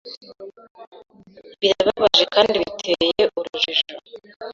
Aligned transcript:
Birababaje 1.59 2.23
kandi 2.33 2.53
biteye 2.61 3.23
urujijo. 3.37 3.95